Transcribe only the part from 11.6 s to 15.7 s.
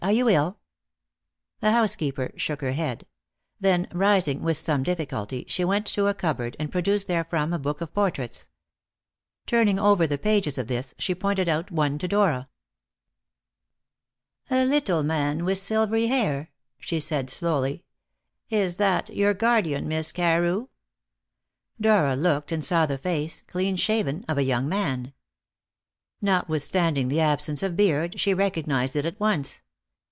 one to Dora. "A little man with